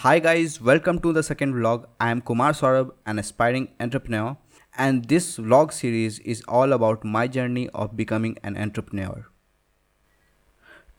Hi 0.00 0.18
guys, 0.18 0.60
welcome 0.60 0.98
to 1.00 1.10
the 1.10 1.22
second 1.22 1.54
vlog. 1.54 1.86
I 1.98 2.10
am 2.10 2.20
Kumar 2.20 2.52
Saurabh, 2.52 2.90
an 3.06 3.18
aspiring 3.18 3.68
entrepreneur, 3.80 4.36
and 4.76 5.06
this 5.06 5.38
vlog 5.38 5.72
series 5.72 6.18
is 6.18 6.42
all 6.46 6.74
about 6.74 7.02
my 7.02 7.26
journey 7.26 7.70
of 7.70 7.96
becoming 7.96 8.36
an 8.42 8.58
entrepreneur. 8.58 9.24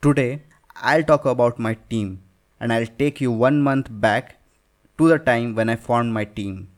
Today, 0.02 0.42
I'll 0.74 1.04
talk 1.04 1.26
about 1.26 1.60
my 1.60 1.74
team 1.88 2.22
and 2.58 2.72
I'll 2.72 2.90
take 3.04 3.20
you 3.20 3.30
one 3.30 3.62
month 3.62 3.86
back 3.88 4.40
to 4.98 5.06
the 5.06 5.20
time 5.20 5.54
when 5.54 5.68
I 5.68 5.76
formed 5.76 6.12
my 6.12 6.24
team. 6.24 6.68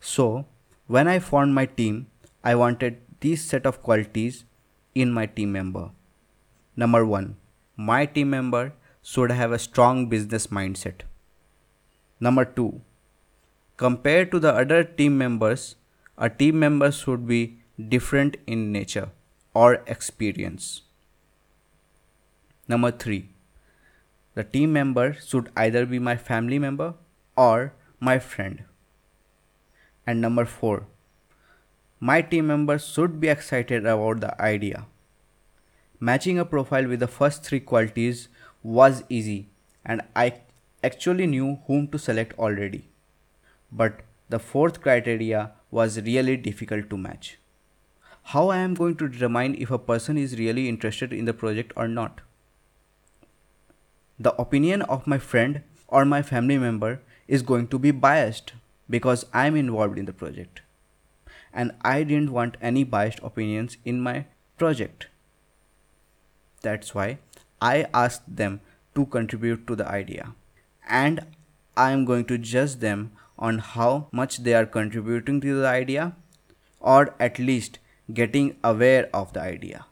So, 0.00 0.44
when 0.88 1.06
I 1.06 1.20
formed 1.20 1.54
my 1.54 1.66
team, 1.66 2.08
I 2.42 2.56
wanted 2.56 3.00
these 3.20 3.44
set 3.44 3.64
of 3.64 3.80
qualities 3.80 4.44
in 4.92 5.12
my 5.12 5.26
team 5.26 5.52
member. 5.52 5.90
Number 6.74 7.06
1. 7.06 7.36
My 7.76 8.06
team 8.06 8.30
member 8.30 8.72
should 9.12 9.30
have 9.30 9.52
a 9.52 9.58
strong 9.58 10.06
business 10.08 10.46
mindset. 10.46 11.02
Number 12.18 12.44
2. 12.44 12.80
Compared 13.76 14.30
to 14.30 14.38
the 14.38 14.52
other 14.52 14.82
team 14.82 15.18
members, 15.18 15.76
a 16.16 16.30
team 16.30 16.58
member 16.58 16.90
should 16.90 17.26
be 17.26 17.58
different 17.94 18.38
in 18.46 18.72
nature 18.72 19.10
or 19.52 19.82
experience. 19.86 20.82
Number 22.66 22.90
3. 22.90 23.28
The 24.34 24.44
team 24.44 24.72
member 24.72 25.12
should 25.12 25.50
either 25.54 25.84
be 25.84 25.98
my 25.98 26.16
family 26.16 26.58
member 26.58 26.94
or 27.36 27.74
my 28.00 28.18
friend. 28.18 28.64
And 30.06 30.20
number 30.20 30.46
4. 30.46 30.86
My 32.00 32.22
team 32.22 32.46
member 32.46 32.78
should 32.78 33.20
be 33.20 33.28
excited 33.28 33.84
about 33.84 34.20
the 34.20 34.40
idea. 34.40 34.86
Matching 36.00 36.38
a 36.38 36.44
profile 36.44 36.86
with 36.86 37.00
the 37.00 37.06
first 37.06 37.44
three 37.44 37.60
qualities 37.60 38.28
was 38.64 39.04
easy 39.08 39.48
and 39.84 40.00
I 40.16 40.40
actually 40.82 41.26
knew 41.26 41.58
whom 41.66 41.86
to 41.88 41.98
select 41.98 42.36
already. 42.38 42.88
But 43.70 44.00
the 44.28 44.38
fourth 44.38 44.80
criteria 44.80 45.52
was 45.70 46.00
really 46.00 46.36
difficult 46.36 46.88
to 46.90 46.96
match. 46.96 47.38
How 48.28 48.48
I 48.48 48.58
am 48.58 48.74
going 48.74 48.96
to 48.96 49.08
determine 49.08 49.54
if 49.56 49.70
a 49.70 49.78
person 49.78 50.16
is 50.16 50.38
really 50.38 50.68
interested 50.68 51.12
in 51.12 51.26
the 51.26 51.34
project 51.34 51.72
or 51.76 51.86
not? 51.86 52.22
The 54.18 54.34
opinion 54.40 54.82
of 54.82 55.06
my 55.06 55.18
friend 55.18 55.62
or 55.88 56.04
my 56.06 56.22
family 56.22 56.56
member 56.56 57.00
is 57.28 57.42
going 57.42 57.68
to 57.68 57.78
be 57.78 57.90
biased 57.90 58.52
because 58.88 59.26
I 59.32 59.46
am 59.46 59.56
involved 59.56 59.98
in 59.98 60.06
the 60.06 60.12
project. 60.12 60.62
And 61.52 61.72
I 61.82 62.02
didn't 62.02 62.32
want 62.32 62.56
any 62.62 62.84
biased 62.84 63.20
opinions 63.22 63.76
in 63.84 64.00
my 64.00 64.24
project. 64.56 65.08
That's 66.62 66.94
why 66.94 67.18
I 67.68 67.86
asked 68.02 68.36
them 68.42 68.60
to 68.94 69.06
contribute 69.06 69.66
to 69.68 69.76
the 69.76 69.88
idea. 69.88 70.34
And 70.88 71.20
I 71.76 71.90
am 71.92 72.04
going 72.04 72.26
to 72.26 72.38
judge 72.38 72.76
them 72.76 73.12
on 73.38 73.58
how 73.58 74.08
much 74.12 74.38
they 74.38 74.54
are 74.54 74.66
contributing 74.66 75.40
to 75.40 75.60
the 75.60 75.66
idea 75.66 76.14
or 76.80 77.14
at 77.18 77.38
least 77.38 77.78
getting 78.12 78.56
aware 78.62 79.08
of 79.14 79.32
the 79.32 79.40
idea. 79.40 79.86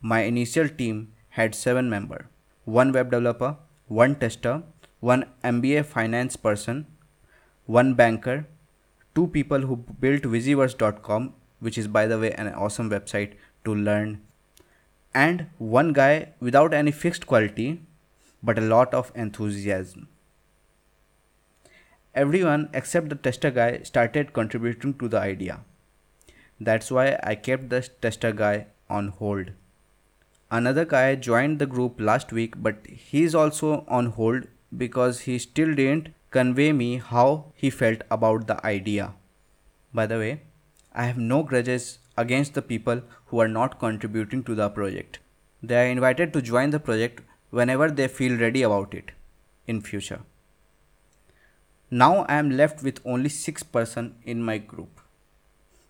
My 0.00 0.20
initial 0.22 0.68
team 0.68 1.12
had 1.40 1.54
7 1.54 1.90
members 1.90 2.24
one 2.64 2.92
web 2.92 3.10
developer, 3.10 3.56
one 3.88 4.14
tester, 4.14 4.62
one 5.00 5.24
MBA 5.44 5.84
finance 5.84 6.36
person, 6.36 6.86
one 7.66 7.94
banker, 7.94 8.46
two 9.14 9.26
people 9.26 9.60
who 9.60 9.76
built 9.76 10.22
Visiverse.com, 10.22 11.34
which 11.58 11.78
is 11.78 11.88
by 11.88 12.06
the 12.06 12.18
way 12.18 12.32
an 12.32 12.48
awesome 12.54 12.90
website 12.90 13.32
to 13.64 13.74
learn 13.74 14.20
and 15.14 15.46
one 15.58 15.92
guy 15.92 16.28
without 16.40 16.72
any 16.72 16.90
fixed 16.90 17.26
quality 17.26 17.80
but 18.42 18.58
a 18.58 18.62
lot 18.62 18.94
of 18.94 19.12
enthusiasm. 19.14 20.08
Everyone 22.14 22.68
except 22.72 23.08
the 23.08 23.14
tester 23.14 23.50
guy 23.50 23.80
started 23.82 24.32
contributing 24.32 24.94
to 24.94 25.08
the 25.08 25.18
idea. 25.18 25.60
That's 26.60 26.90
why 26.90 27.18
I 27.22 27.34
kept 27.34 27.70
the 27.70 27.88
tester 28.02 28.32
guy 28.32 28.66
on 28.88 29.08
hold. 29.08 29.50
Another 30.50 30.84
guy 30.84 31.14
joined 31.14 31.58
the 31.58 31.66
group 31.66 32.00
last 32.00 32.32
week 32.32 32.54
but 32.62 32.86
he's 32.86 33.34
also 33.34 33.84
on 33.88 34.06
hold 34.06 34.46
because 34.76 35.20
he 35.20 35.38
still 35.38 35.74
didn't 35.74 36.08
convey 36.30 36.72
me 36.72 36.98
how 36.98 37.46
he 37.54 37.70
felt 37.70 38.02
about 38.10 38.46
the 38.46 38.64
idea. 38.64 39.12
By 39.92 40.06
the 40.06 40.18
way, 40.18 40.42
I 40.92 41.04
have 41.04 41.18
no 41.18 41.42
grudges 41.42 41.98
against 42.22 42.54
the 42.54 42.62
people 42.70 43.02
who 43.26 43.40
are 43.40 43.52
not 43.56 43.78
contributing 43.84 44.42
to 44.44 44.54
the 44.54 44.68
project. 44.78 45.18
They 45.62 45.80
are 45.82 45.92
invited 45.92 46.32
to 46.32 46.42
join 46.42 46.70
the 46.70 46.80
project 46.80 47.22
whenever 47.50 47.90
they 47.90 48.08
feel 48.08 48.38
ready 48.38 48.62
about 48.62 48.94
it 48.94 49.12
in 49.66 49.80
future. 49.80 50.20
Now 51.90 52.24
I 52.24 52.36
am 52.36 52.50
left 52.62 52.82
with 52.82 53.00
only 53.04 53.28
6 53.28 53.62
person 53.64 54.14
in 54.24 54.44
my 54.44 54.58
group. 54.58 55.00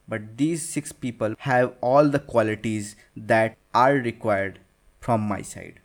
But 0.09 0.37
these 0.39 0.69
6 0.69 0.93
people 1.05 1.35
have 1.41 1.75
all 1.81 2.09
the 2.09 2.19
qualities 2.19 2.97
that 3.17 3.57
are 3.75 3.95
required 3.95 4.59
from 4.99 5.21
my 5.33 5.43
side. 5.43 5.81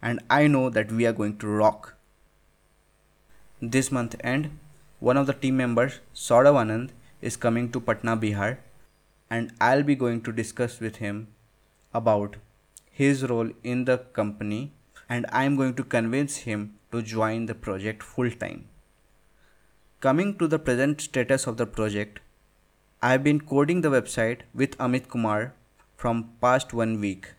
And 0.00 0.20
I 0.28 0.46
know 0.46 0.68
that 0.70 0.90
we 0.90 1.06
are 1.06 1.12
going 1.12 1.36
to 1.42 1.46
rock. 1.46 1.94
This 3.74 3.92
month 3.92 4.16
end, 4.32 4.50
one 4.98 5.16
of 5.16 5.28
the 5.28 5.38
team 5.44 5.56
members, 5.56 6.00
Saurav 6.14 6.58
Anand, 6.62 6.90
is 7.20 7.36
coming 7.36 7.70
to 7.70 7.80
Patna, 7.80 8.16
Bihar 8.16 8.56
and 9.34 9.52
I'll 9.66 9.82
be 9.82 9.94
going 10.00 10.20
to 10.24 10.32
discuss 10.38 10.78
with 10.86 10.96
him 11.02 11.28
about 12.00 12.36
his 12.90 13.22
role 13.30 13.50
in 13.64 13.84
the 13.90 13.96
company 14.18 14.72
and 15.08 15.26
I'm 15.40 15.56
going 15.56 15.74
to 15.76 15.84
convince 15.94 16.36
him 16.48 16.66
to 16.90 17.00
join 17.12 17.46
the 17.46 17.54
project 17.54 18.02
full 18.02 18.30
time. 18.30 18.68
Coming 20.00 20.36
to 20.36 20.46
the 20.46 20.58
present 20.58 21.00
status 21.00 21.46
of 21.46 21.56
the 21.56 21.66
project, 21.66 22.20
I've 23.00 23.24
been 23.24 23.40
coding 23.40 23.80
the 23.80 23.94
website 23.96 24.42
with 24.54 24.76
Amit 24.76 25.08
Kumar 25.08 25.54
from 25.96 26.24
past 26.42 26.74
one 26.74 27.00
week 27.00 27.34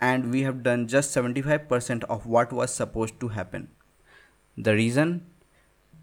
and 0.00 0.30
we 0.30 0.42
have 0.42 0.62
done 0.62 0.86
just 0.86 1.16
75% 1.16 2.04
of 2.04 2.26
what 2.26 2.52
was 2.52 2.72
supposed 2.72 3.18
to 3.20 3.28
happen. 3.28 3.68
The 4.56 4.74
reason? 4.74 5.26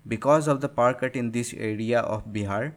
Because 0.05 0.49
of 0.49 0.59
the 0.59 0.69
power 0.69 0.93
cut 0.93 1.15
in 1.15 1.31
this 1.31 1.53
area 1.53 1.99
of 1.99 2.33
Bihar, 2.33 2.73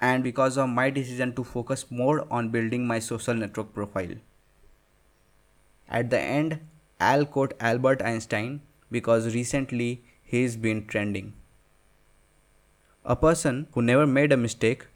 and 0.00 0.22
because 0.22 0.56
of 0.56 0.68
my 0.68 0.90
decision 0.90 1.34
to 1.34 1.44
focus 1.44 1.86
more 1.90 2.26
on 2.30 2.50
building 2.50 2.86
my 2.86 2.98
social 2.98 3.34
network 3.34 3.72
profile. 3.74 4.14
At 5.88 6.10
the 6.10 6.20
end, 6.20 6.60
I'll 7.00 7.24
quote 7.24 7.54
Albert 7.60 8.02
Einstein 8.02 8.60
because 8.90 9.34
recently 9.34 10.02
he's 10.22 10.56
been 10.56 10.86
trending. 10.86 11.34
A 13.04 13.16
person 13.16 13.66
who 13.72 13.82
never 13.82 14.06
made 14.06 14.32
a 14.32 14.36
mistake 14.36 14.86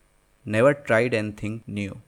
never 0.44 0.74
tried 0.74 1.14
anything 1.14 1.62
new. 1.66 2.00